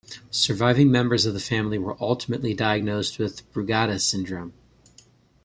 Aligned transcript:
Surviving 0.31 0.89
members 0.91 1.27
of 1.27 1.35
the 1.35 1.39
family 1.39 1.77
were 1.77 1.95
ultimately 2.01 2.55
diagnosed 2.55 3.19
with 3.19 3.47
Brugada 3.53 3.99
syndrome. 4.01 4.51